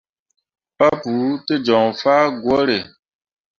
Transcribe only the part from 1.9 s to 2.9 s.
fah gwǝǝre.